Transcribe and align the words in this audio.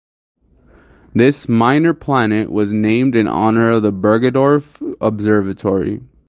This 1.13 1.47
minor 1.47 1.93
planet 1.93 2.51
was 2.51 2.73
named 2.73 3.15
in 3.15 3.27
honor 3.27 3.69
of 3.69 3.83
the 3.83 3.91
Bergedorf 3.93 4.81
Observatory. 4.99 6.01